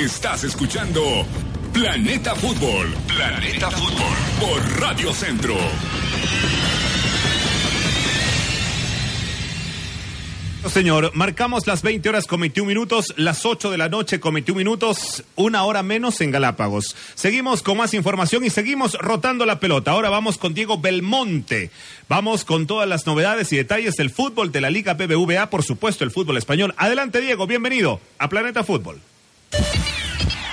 Estás 0.00 0.44
escuchando 0.44 1.26
Planeta 1.74 2.34
Fútbol. 2.34 2.88
Planeta 3.06 3.70
Fútbol. 3.70 4.16
Por 4.40 4.80
Radio 4.80 5.12
Centro. 5.12 5.54
Señor, 10.70 11.10
marcamos 11.14 11.66
las 11.66 11.82
20 11.82 12.08
horas 12.08 12.26
con 12.26 12.40
21 12.40 12.66
minutos, 12.66 13.12
las 13.18 13.44
8 13.44 13.70
de 13.70 13.76
la 13.76 13.90
noche 13.90 14.20
con 14.20 14.32
21 14.32 14.56
minutos, 14.56 15.22
una 15.36 15.64
hora 15.64 15.82
menos 15.82 16.22
en 16.22 16.30
Galápagos. 16.30 16.96
Seguimos 17.14 17.62
con 17.62 17.76
más 17.76 17.92
información 17.92 18.42
y 18.42 18.48
seguimos 18.48 18.94
rotando 18.94 19.44
la 19.44 19.60
pelota. 19.60 19.90
Ahora 19.90 20.08
vamos 20.08 20.38
con 20.38 20.54
Diego 20.54 20.78
Belmonte. 20.78 21.70
Vamos 22.08 22.46
con 22.46 22.66
todas 22.66 22.88
las 22.88 23.06
novedades 23.06 23.52
y 23.52 23.58
detalles 23.58 23.96
del 23.96 24.08
fútbol 24.08 24.50
de 24.50 24.62
la 24.62 24.70
Liga 24.70 24.94
BBVA, 24.94 25.50
por 25.50 25.62
supuesto 25.62 26.04
el 26.04 26.10
fútbol 26.10 26.38
español. 26.38 26.74
Adelante 26.78 27.20
Diego, 27.20 27.46
bienvenido 27.46 28.00
a 28.18 28.30
Planeta 28.30 28.64
Fútbol. 28.64 28.98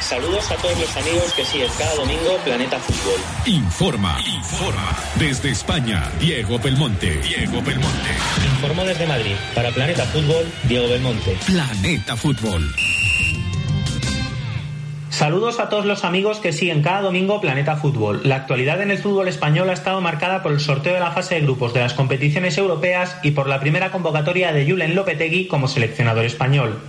Saludos 0.07 0.49
a 0.51 0.55
todos 0.55 0.79
los 0.79 0.95
amigos 0.95 1.33
que 1.33 1.43
siguen 1.43 1.69
cada 1.77 1.93
domingo 1.95 2.37
Planeta 2.45 2.79
Fútbol. 2.79 3.19
Informa, 3.45 4.17
informa. 4.25 4.97
Desde 5.19 5.49
España, 5.49 6.09
Diego 6.17 6.57
Belmonte. 6.59 7.17
Diego 7.17 7.61
Belmonte. 7.61 8.09
Informo 8.53 8.85
desde 8.85 9.05
Madrid. 9.05 9.35
Para 9.53 9.69
Planeta 9.71 10.05
Fútbol, 10.05 10.45
Diego 10.63 10.87
Belmonte. 10.87 11.37
Planeta 11.45 12.15
Fútbol. 12.15 12.73
Saludos 15.09 15.59
a 15.59 15.67
todos 15.67 15.85
los 15.85 16.05
amigos 16.05 16.39
que 16.39 16.53
siguen 16.53 16.83
cada 16.83 17.01
domingo 17.01 17.41
Planeta 17.41 17.75
Fútbol. 17.75 18.21
La 18.23 18.37
actualidad 18.37 18.81
en 18.81 18.91
el 18.91 18.99
fútbol 18.99 19.27
español 19.27 19.69
ha 19.69 19.73
estado 19.73 19.99
marcada 19.99 20.41
por 20.41 20.53
el 20.53 20.61
sorteo 20.61 20.93
de 20.93 21.01
la 21.01 21.11
fase 21.11 21.35
de 21.35 21.41
grupos 21.41 21.73
de 21.73 21.81
las 21.81 21.93
competiciones 21.93 22.57
europeas 22.57 23.17
y 23.23 23.31
por 23.31 23.49
la 23.49 23.59
primera 23.59 23.91
convocatoria 23.91 24.53
de 24.53 24.69
Julen 24.69 24.95
Lopetegui 24.95 25.47
como 25.47 25.67
seleccionador 25.67 26.23
español. 26.23 26.79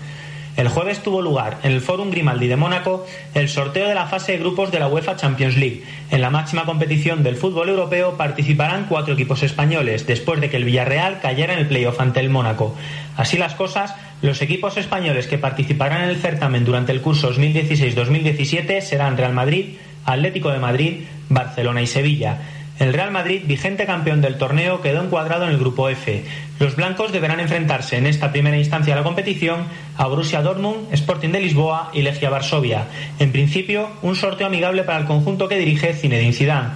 El 0.59 0.67
jueves 0.67 1.05
tuvo 1.05 1.23
lugar 1.23 1.59
en 1.63 1.71
el 1.71 1.81
Fórum 1.81 2.11
Grimaldi 2.11 2.49
de 2.49 2.57
Mónaco 2.57 3.07
el 3.33 3.49
sorteo 3.49 3.87
de 3.87 3.95
la 3.95 4.07
fase 4.07 4.33
de 4.33 4.39
grupos 4.39 4.73
de 4.73 4.81
la 4.81 4.89
UEFA 4.89 5.15
Champions 5.15 5.57
League. 5.57 5.85
En 6.11 6.21
la 6.21 6.31
máxima 6.31 6.65
competición 6.65 7.23
del 7.23 7.37
fútbol 7.37 7.69
europeo 7.69 8.17
participarán 8.17 8.87
cuatro 8.89 9.15
equipos 9.15 9.45
españoles, 9.45 10.05
después 10.09 10.41
de 10.41 10.51
que 10.51 10.57
el 10.57 10.65
Villarreal 10.65 11.21
cayera 11.21 11.53
en 11.53 11.61
el 11.61 11.69
playoff 11.69 12.01
ante 12.01 12.19
el 12.19 12.29
Mónaco. 12.29 12.75
Así 13.17 13.39
las 13.39 13.55
cosas, 13.55 13.95
los 14.21 14.43
equipos 14.43 14.77
españoles 14.77 15.29
que 15.29 15.39
participarán 15.39 16.03
en 16.03 16.09
el 16.11 16.17
certamen 16.17 16.65
durante 16.65 16.91
el 16.91 17.03
curso 17.03 17.33
2016-2017 17.33 18.81
serán 18.81 19.17
Real 19.17 19.35
Madrid, 19.35 19.77
Atlético 20.07 20.51
de 20.51 20.59
Madrid, 20.59 21.05
Barcelona 21.29 21.83
y 21.83 21.87
Sevilla. 21.87 22.58
El 22.79 22.93
Real 22.93 23.11
Madrid, 23.11 23.43
vigente 23.45 23.87
campeón 23.87 24.21
del 24.21 24.39
torneo, 24.39 24.81
quedó 24.81 25.03
encuadrado 25.03 25.45
en 25.45 25.51
el 25.51 25.59
grupo 25.59 25.89
F. 25.89 26.25
Los 26.61 26.77
blancos 26.77 27.11
deberán 27.11 27.41
enfrentarse 27.41 27.97
en 27.97 28.07
esta 28.07 28.31
primera 28.31 28.57
instancia 28.57 28.95
de 28.95 29.01
la 29.01 29.05
competición 29.05 29.65
a 29.97 30.07
Borussia 30.07 30.43
Dortmund, 30.43 30.93
Sporting 30.93 31.31
de 31.31 31.41
Lisboa 31.41 31.91
y 31.93 32.03
Legia 32.03 32.31
Varsovia. 32.31 32.87
En 33.19 33.33
principio, 33.33 33.89
un 34.03 34.15
sorteo 34.15 34.47
amigable 34.47 34.85
para 34.85 34.99
el 34.99 35.07
conjunto 35.07 35.49
que 35.49 35.59
dirige 35.59 35.93
Zinedine 35.93 36.33
Zidane. 36.33 36.69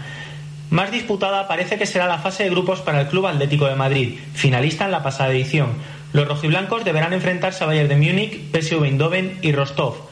Más 0.70 0.90
disputada 0.90 1.46
parece 1.46 1.78
que 1.78 1.86
será 1.86 2.06
la 2.08 2.18
fase 2.18 2.44
de 2.44 2.50
grupos 2.50 2.80
para 2.80 3.02
el 3.02 3.06
Club 3.06 3.26
Atlético 3.26 3.66
de 3.66 3.76
Madrid, 3.76 4.18
finalista 4.34 4.86
en 4.86 4.90
la 4.90 5.04
pasada 5.04 5.30
edición. 5.30 5.70
Los 6.12 6.26
rojiblancos 6.26 6.84
deberán 6.84 7.12
enfrentarse 7.12 7.62
a 7.62 7.68
Bayern 7.68 7.88
de 7.88 7.96
Múnich, 7.96 8.50
PSV 8.50 8.84
Eindhoven 8.84 9.38
y 9.42 9.52
Rostov. 9.52 10.11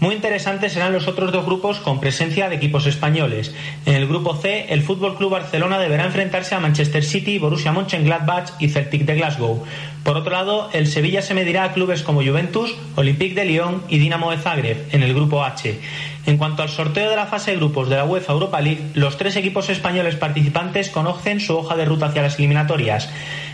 Muy 0.00 0.14
interesantes 0.14 0.72
serán 0.72 0.94
los 0.94 1.08
otros 1.08 1.30
dos 1.30 1.44
grupos 1.44 1.78
con 1.78 2.00
presencia 2.00 2.48
de 2.48 2.56
equipos 2.56 2.86
españoles. 2.86 3.54
En 3.84 3.94
el 3.94 4.08
grupo 4.08 4.34
C, 4.34 4.64
el 4.70 4.80
Fútbol 4.80 5.14
Club 5.18 5.32
Barcelona 5.32 5.78
deberá 5.78 6.06
enfrentarse 6.06 6.54
a 6.54 6.60
Manchester 6.60 7.04
City, 7.04 7.38
Borussia 7.38 7.70
Mönchengladbach 7.72 8.52
y 8.58 8.70
Celtic 8.70 9.04
de 9.04 9.16
Glasgow. 9.16 9.62
Por 10.02 10.16
otro 10.16 10.32
lado, 10.32 10.70
el 10.72 10.86
Sevilla 10.86 11.20
se 11.20 11.34
medirá 11.34 11.64
a 11.64 11.72
clubes 11.74 12.02
como 12.02 12.22
Juventus, 12.22 12.74
Olympique 12.96 13.34
de 13.34 13.44
Lyon 13.44 13.82
y 13.90 13.98
Dinamo 13.98 14.30
de 14.30 14.38
Zagreb 14.38 14.88
en 14.90 15.02
el 15.02 15.12
grupo 15.12 15.44
H. 15.44 15.78
En 16.24 16.38
cuanto 16.38 16.62
al 16.62 16.70
sorteo 16.70 17.10
de 17.10 17.16
la 17.16 17.26
fase 17.26 17.50
de 17.50 17.58
grupos 17.58 17.90
de 17.90 17.96
la 17.96 18.06
UEFA 18.06 18.32
Europa 18.32 18.62
League, 18.62 18.92
los 18.94 19.18
tres 19.18 19.36
equipos 19.36 19.68
españoles 19.68 20.16
participantes 20.16 20.88
conocen 20.88 21.40
su 21.40 21.54
hoja 21.54 21.76
de 21.76 21.84
ruta 21.84 22.06
hacia 22.06 22.22
las 22.22 22.38
eliminatorias. 22.38 23.10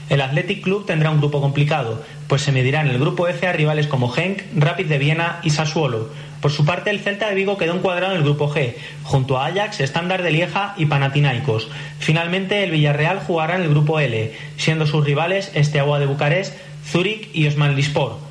El 0.08 0.20
Athletic 0.20 0.62
Club 0.62 0.86
tendrá 0.86 1.10
un 1.10 1.18
grupo 1.18 1.40
complicado, 1.40 2.04
pues 2.28 2.42
se 2.42 2.52
medirá 2.52 2.82
en 2.82 2.88
el 2.88 3.00
grupo 3.00 3.26
F 3.26 3.44
a 3.48 3.52
rivales 3.52 3.88
como 3.88 4.08
Genk, 4.08 4.42
Rapid 4.56 4.86
de 4.86 4.98
Viena 4.98 5.40
y 5.42 5.50
Sassuolo. 5.50 6.10
Por 6.40 6.50
su 6.50 6.64
parte, 6.64 6.90
el 6.90 7.00
Celta 7.00 7.28
de 7.28 7.34
Vigo 7.34 7.56
quedó 7.56 7.74
encuadrado 7.74 8.12
en 8.12 8.18
el 8.18 8.24
grupo 8.24 8.52
G, 8.52 8.74
junto 9.02 9.38
a 9.38 9.46
Ajax, 9.46 9.80
Standard 9.80 10.22
de 10.22 10.30
Lieja 10.30 10.74
y 10.76 10.86
Panathinaikos. 10.86 11.68
Finalmente, 11.98 12.62
el 12.62 12.70
Villarreal 12.70 13.20
jugará 13.20 13.56
en 13.56 13.62
el 13.62 13.70
grupo 13.70 13.98
L, 14.00 14.32
siendo 14.56 14.86
sus 14.86 15.04
rivales 15.04 15.50
Esteagua 15.54 15.98
de 15.98 16.06
Bucarest, 16.06 16.54
Zúrich 16.84 17.28
y 17.32 17.46
Osman 17.46 17.74
Lispor. 17.74 18.25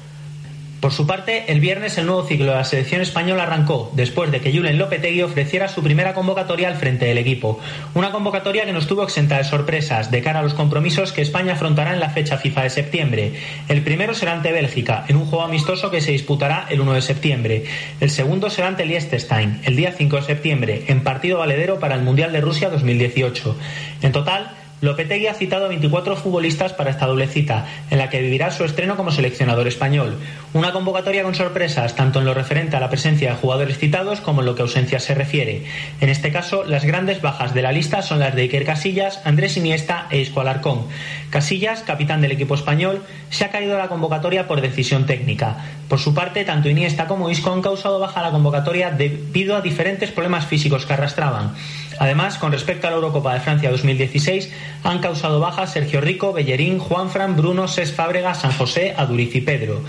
Por 0.86 0.94
su 0.94 1.08
parte, 1.08 1.46
el 1.52 1.62
viernes 1.62 1.98
el 1.98 2.06
nuevo 2.06 2.28
ciclo 2.28 2.52
de 2.52 2.58
la 2.58 2.64
selección 2.64 3.02
española 3.02 3.42
arrancó, 3.42 3.92
después 3.96 4.30
de 4.30 4.40
que 4.40 4.56
Julen 4.56 4.78
Lopetegui 4.78 5.24
ofreciera 5.24 5.68
su 5.68 5.82
primera 5.82 6.14
convocatoria 6.14 6.68
al 6.68 6.76
frente 6.76 7.06
del 7.06 7.18
equipo. 7.18 7.60
Una 7.96 8.12
convocatoria 8.12 8.66
que 8.66 8.72
no 8.72 8.78
estuvo 8.78 9.02
exenta 9.02 9.40
de 9.40 9.46
sorpresas 9.46 10.12
de 10.12 10.22
cara 10.22 10.42
a 10.42 10.44
los 10.44 10.54
compromisos 10.54 11.12
que 11.12 11.24
España 11.24 11.54
afrontará 11.54 11.92
en 11.92 12.00
la 12.00 12.12
fecha 12.12 12.38
FIFA 12.38 12.62
de 12.62 12.70
septiembre. 12.70 13.34
El 13.68 13.82
primero 13.82 14.14
será 14.14 14.34
ante 14.34 14.52
Bélgica, 14.52 15.06
en 15.08 15.16
un 15.16 15.26
juego 15.26 15.44
amistoso 15.44 15.90
que 15.90 16.02
se 16.02 16.12
disputará 16.12 16.68
el 16.70 16.80
1 16.80 16.94
de 16.94 17.02
septiembre. 17.02 17.64
El 18.00 18.12
segundo 18.12 18.52
será 18.52 18.68
ante 18.68 18.86
Liechtenstein, 18.86 19.62
el 19.64 19.76
día 19.76 19.92
5 19.92 20.18
de 20.18 20.22
septiembre, 20.22 20.84
en 20.86 21.02
partido 21.02 21.40
valedero 21.40 21.80
para 21.80 21.96
el 21.96 22.04
Mundial 22.04 22.32
de 22.32 22.42
Rusia 22.42 22.70
2018. 22.70 23.58
En 24.04 24.12
total, 24.12 24.52
Lopetegui 24.86 25.26
ha 25.26 25.34
citado 25.34 25.66
a 25.66 25.70
24 25.70 26.16
futbolistas 26.16 26.74
para 26.74 26.92
esta 26.92 27.08
doble 27.08 27.28
cita, 27.28 27.66
en 27.90 27.98
la 27.98 28.12
que 28.12 28.22
vivirá 28.22 28.52
su 28.52 28.64
estreno 28.64 28.96
como 28.96 29.12
seleccionador 29.12 29.68
español. 29.68 30.20
Una 30.54 30.74
convocatoria 30.74 31.24
con 31.24 31.34
sorpresas, 31.34 31.96
tanto 31.96 32.20
en 32.20 32.26
lo 32.26 32.36
referente 32.36 32.78
a 32.78 32.80
la 32.80 32.90
presencia 32.90 33.32
de 33.32 33.38
jugadores 33.38 33.80
citados 33.80 34.22
como 34.22 34.42
en 34.42 34.46
lo 34.46 34.54
que 34.54 34.62
ausencias 34.62 35.04
se 35.04 35.16
refiere. 35.16 35.64
En 36.02 36.10
este 36.10 36.32
caso, 36.32 36.64
las 36.64 36.86
grandes 36.86 37.22
bajas 37.22 37.56
de 37.56 37.64
la 37.64 37.72
lista 37.72 38.04
son 38.04 38.20
las 38.20 38.36
de 38.36 38.44
Iker 38.44 38.64
Casillas, 38.64 39.22
Andrés 39.26 39.58
Iniesta 39.58 40.06
e 40.12 40.20
Isco 40.20 40.42
Alarcón. 40.42 40.86
Casillas, 41.32 41.82
capitán 41.82 42.22
del 42.22 42.32
equipo 42.32 42.54
español, 42.54 43.02
se 43.32 43.44
ha 43.44 43.50
caído 43.50 43.76
a 43.76 43.80
la 43.80 43.88
convocatoria 43.88 44.48
por 44.48 44.62
decisión 44.62 45.08
técnica. 45.08 45.66
Por 45.90 46.00
su 46.00 46.14
parte, 46.14 46.46
tanto 46.46 46.70
Iniesta 46.70 47.08
como 47.08 47.32
Isco 47.32 47.52
han 47.52 47.62
causado 47.64 48.00
baja 48.00 48.22
la 48.22 48.32
convocatoria 48.32 48.92
debido 48.92 49.56
a 49.56 49.62
diferentes 49.62 50.12
problemas 50.12 50.46
físicos 50.46 50.86
que 50.86 50.94
arrastraban. 50.94 51.54
Además, 52.00 52.38
con 52.38 52.52
respecto 52.52 52.88
a 52.88 52.90
la 52.90 52.98
Eurocopa 52.98 53.34
de 53.34 53.40
Francia 53.40 53.72
2016, 53.72 54.52
han 54.84 55.00
causado 55.00 55.40
bajas 55.40 55.74
Sergio 55.74 56.02
Rico, 56.02 56.34
Bellerín, 56.34 56.80
Juanfran, 56.80 57.36
Bruno, 57.36 57.68
Ses 57.68 57.94
Fábrega, 57.94 58.34
San 58.34 58.52
José, 58.52 58.94
Aduriz 58.98 59.36
y 59.36 59.42
Pedro. 59.42 59.82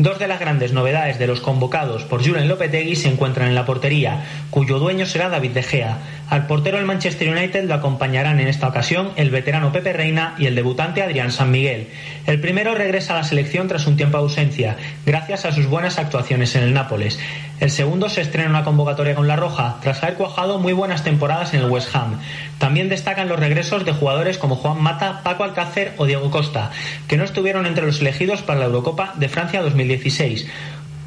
Dos 0.00 0.18
de 0.18 0.28
las 0.28 0.40
grandes 0.40 0.72
novedades 0.72 1.18
de 1.18 1.26
los 1.26 1.42
convocados 1.42 2.04
por 2.04 2.26
Julen 2.26 2.48
Lopetegui 2.48 2.96
se 2.96 3.10
encuentran 3.10 3.48
en 3.48 3.54
la 3.54 3.66
portería, 3.66 4.24
cuyo 4.48 4.78
dueño 4.78 5.04
será 5.04 5.28
David 5.28 5.50
De 5.50 5.62
Gea. 5.62 5.98
Al 6.30 6.46
portero 6.46 6.78
del 6.78 6.86
Manchester 6.86 7.28
United 7.28 7.64
lo 7.64 7.74
acompañarán 7.74 8.40
en 8.40 8.48
esta 8.48 8.66
ocasión 8.66 9.10
el 9.16 9.28
veterano 9.28 9.72
Pepe 9.72 9.92
Reina 9.92 10.36
y 10.38 10.46
el 10.46 10.54
debutante 10.54 11.02
Adrián 11.02 11.30
San 11.30 11.50
Miguel. 11.50 11.88
El 12.26 12.40
primero 12.40 12.74
regresa 12.74 13.12
a 13.12 13.18
la 13.18 13.24
selección 13.24 13.68
tras 13.68 13.86
un 13.86 13.98
tiempo 13.98 14.16
de 14.16 14.22
ausencia, 14.22 14.78
gracias 15.04 15.44
a 15.44 15.52
sus 15.52 15.66
buenas 15.66 15.98
actuaciones 15.98 16.56
en 16.56 16.62
el 16.62 16.72
Nápoles. 16.72 17.18
El 17.60 17.70
segundo 17.70 18.08
se 18.08 18.22
estrena 18.22 18.46
en 18.46 18.50
una 18.52 18.64
convocatoria 18.64 19.14
con 19.14 19.28
La 19.28 19.36
Roja, 19.36 19.76
tras 19.82 20.02
haber 20.02 20.14
cuajado 20.14 20.58
muy 20.58 20.72
buenas 20.72 21.04
temporadas 21.04 21.52
en 21.52 21.60
el 21.60 21.70
West 21.70 21.94
Ham. 21.94 22.18
También 22.56 22.88
destacan 22.88 23.28
los 23.28 23.38
regresos 23.38 23.84
de 23.84 23.92
jugadores 23.92 24.38
como 24.38 24.56
Juan 24.56 24.82
Mata, 24.82 25.20
Paco 25.22 25.44
Alcácer 25.44 25.92
o 25.98 26.06
Diego 26.06 26.30
Costa, 26.30 26.70
que 27.06 27.18
no 27.18 27.24
estuvieron 27.24 27.66
entre 27.66 27.84
los 27.84 28.00
elegidos 28.00 28.40
para 28.40 28.60
la 28.60 28.64
Eurocopa 28.64 29.12
de 29.16 29.28
Francia 29.28 29.60
2016. 29.60 30.46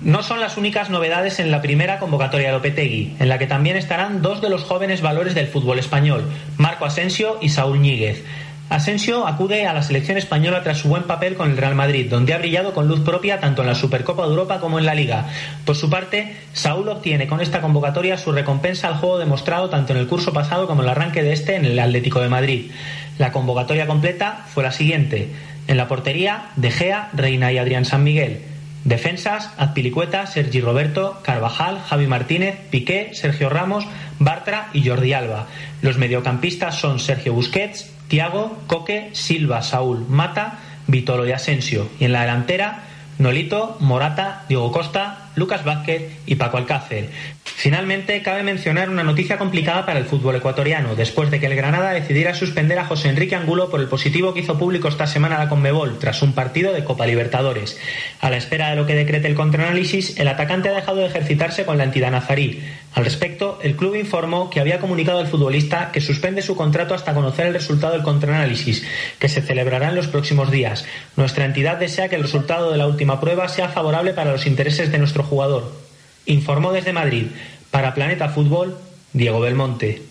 No 0.01 0.21
son 0.21 0.39
las 0.39 0.55
únicas 0.55 0.91
novedades 0.91 1.39
en 1.39 1.50
la 1.50 1.63
primera 1.63 1.97
convocatoria 1.97 2.50
de 2.50 2.53
Lopetegui, 2.53 3.15
en 3.19 3.29
la 3.29 3.39
que 3.39 3.47
también 3.47 3.75
estarán 3.75 4.21
dos 4.21 4.39
de 4.39 4.50
los 4.50 4.63
jóvenes 4.63 5.01
valores 5.01 5.33
del 5.33 5.47
fútbol 5.47 5.79
español, 5.79 6.29
Marco 6.57 6.85
Asensio 6.85 7.39
y 7.41 7.50
Saúl 7.50 7.81
Ñíguez. 7.81 8.23
Asensio 8.69 9.27
acude 9.27 9.68
a 9.68 9.74
la 9.74 9.83
selección 9.83 10.18
española 10.18 10.63
tras 10.63 10.80
su 10.80 10.88
buen 10.88 11.04
papel 11.04 11.36
con 11.36 11.51
el 11.51 11.57
Real 11.57 11.75
Madrid, 11.75 12.10
donde 12.10 12.33
ha 12.33 12.38
brillado 12.38 12.74
con 12.74 12.88
luz 12.88 13.01
propia 13.01 13.39
tanto 13.39 13.62
en 13.62 13.68
la 13.68 13.75
Supercopa 13.75 14.24
de 14.24 14.30
Europa 14.30 14.60
como 14.60 14.80
en 14.80 14.86
la 14.86 14.95
Liga. 14.95 15.27
Por 15.65 15.75
su 15.75 15.89
parte, 15.89 16.38
Saúl 16.54 16.89
obtiene 16.89 17.27
con 17.27 17.39
esta 17.39 17.62
convocatoria 17.62 18.18
su 18.18 18.31
recompensa 18.31 18.88
al 18.88 18.95
juego 18.95 19.19
demostrado 19.19 19.69
tanto 19.69 19.94
en 19.94 20.00
el 20.00 20.07
curso 20.07 20.33
pasado 20.33 20.65
como 20.65 20.81
en 20.81 20.88
el 20.88 20.92
arranque 20.92 21.21
de 21.21 21.33
este 21.33 21.56
en 21.56 21.65
el 21.65 21.77
Atlético 21.77 22.19
de 22.19 22.30
Madrid. 22.30 22.71
La 23.19 23.31
convocatoria 23.31 23.86
completa 23.86 24.45
fue 24.54 24.63
la 24.63 24.71
siguiente. 24.71 25.30
En 25.68 25.77
la 25.77 25.88
portería, 25.88 26.50
De 26.56 26.71
Gea, 26.71 27.10
Reina 27.13 27.51
y 27.51 27.57
Adrián 27.57 27.86
San 27.86 28.04
Miguel. 28.04 28.42
Defensas, 28.86 29.50
Azpilicueta, 29.57 30.25
Sergi 30.25 30.60
Roberto, 30.60 31.21
Carvajal, 31.24 31.80
Javi 31.88 32.07
Martínez, 32.07 32.56
Piqué, 32.69 33.12
Sergio 33.13 33.50
Ramos, 33.50 33.86
Bartra 34.19 34.69
y 34.74 34.88
Jordi 34.88 35.13
Alba. 35.13 35.48
Los 35.81 35.98
mediocampistas 35.98 36.80
son 36.80 37.00
Sergio 37.00 37.33
Busquets, 37.33 37.89
Tiago, 38.07 38.57
Coque, 38.67 39.09
Silva, 39.13 39.61
Saúl, 39.61 40.05
Mata, 40.07 40.59
Vitolo 40.88 41.27
y 41.27 41.31
Asensio. 41.31 41.89
Y 42.00 42.05
en 42.05 42.13
la 42.13 42.21
delantera, 42.21 42.83
Nolito, 43.19 43.77
Morata, 43.79 44.45
Diego 44.50 44.71
Costa, 44.71 45.29
Lucas 45.35 45.63
Vázquez 45.63 46.11
y 46.25 46.35
Paco 46.35 46.57
Alcácer. 46.57 47.09
Finalmente, 47.55 48.21
cabe 48.21 48.44
mencionar 48.44 48.89
una 48.89 49.03
noticia 49.03 49.38
complicada 49.38 49.85
para 49.85 50.00
el 50.00 50.05
fútbol 50.05 50.35
ecuatoriano, 50.35 50.95
después 50.95 51.31
de 51.31 51.39
que 51.39 51.45
el 51.45 51.55
Granada 51.55 51.91
decidiera 51.91 52.33
suspender 52.33 52.77
a 52.79 52.85
José 52.85 53.09
Enrique 53.09 53.35
Angulo 53.35 53.69
por 53.69 53.79
el 53.79 53.88
positivo 53.88 54.33
que 54.33 54.41
hizo 54.41 54.57
público 54.57 54.88
esta 54.88 55.07
semana 55.07 55.38
la 55.38 55.47
Conmebol, 55.47 55.97
tras 56.00 56.21
un 56.23 56.33
partido 56.33 56.73
de 56.73 56.83
Copa 56.83 57.05
Libertadores. 57.05 57.79
A 58.19 58.29
la 58.29 58.38
espera 58.38 58.69
de 58.69 58.75
lo 58.75 58.85
que 58.85 58.95
decrete 58.95 59.27
el 59.27 59.35
contraanálisis, 59.35 60.19
el 60.19 60.27
atacante 60.27 60.69
ha 60.69 60.73
dejado 60.73 60.97
de 60.97 61.05
ejercitarse 61.05 61.63
con 61.63 61.77
la 61.77 61.85
entidad 61.85 62.11
nazarí. 62.11 62.63
Al 62.95 63.05
respecto, 63.05 63.59
el 63.63 63.75
club 63.75 63.95
informó 63.95 64.50
que 64.50 64.59
había 64.59 64.79
comunicado 64.79 65.19
al 65.19 65.27
futbolista 65.27 65.91
que 65.91 66.01
suspende 66.01 66.41
su 66.41 66.55
contrato 66.55 66.94
hasta 66.94 67.13
conocer 67.13 67.47
el 67.47 67.53
resultado 67.53 67.94
del 67.94 68.03
contraanálisis, 68.03 68.85
que 69.19 69.29
se 69.29 69.41
celebrará 69.41 69.89
en 69.89 69.95
los 69.95 70.07
próximos 70.07 70.51
días. 70.51 70.85
Nuestra 71.15 71.45
entidad 71.45 71.77
desea 71.77 72.09
que 72.09 72.15
el 72.15 72.23
resultado 72.23 72.71
de 72.71 72.77
la 72.77 72.88
última 72.88 73.21
prueba 73.21 73.47
sea 73.47 73.69
favorable 73.69 74.13
para 74.13 74.31
los 74.31 74.47
intereses 74.47 74.91
de 74.91 74.97
nuestro 74.97 75.23
jugador. 75.23 75.82
Informó 76.25 76.72
desde 76.72 76.94
Madrid, 76.94 77.28
para 77.72 77.94
Planeta 77.94 78.30
Fútbol, 78.30 78.78
Diego 79.12 79.40
Belmonte. 79.40 80.02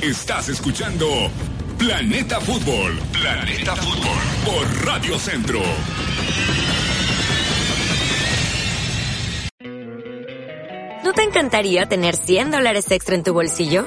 Estás 0.00 0.48
escuchando 0.48 1.06
Planeta 1.78 2.40
Fútbol. 2.40 2.98
Planeta 3.12 3.74
Fútbol 3.76 4.18
por 4.44 4.86
Radio 4.86 5.18
Centro. 5.18 5.60
¿No 11.04 11.12
te 11.12 11.22
encantaría 11.22 11.86
tener 11.86 12.16
100 12.16 12.50
dólares 12.50 12.90
extra 12.90 13.14
en 13.14 13.22
tu 13.22 13.32
bolsillo? 13.32 13.86